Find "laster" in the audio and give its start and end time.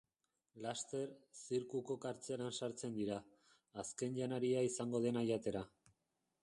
0.61-1.11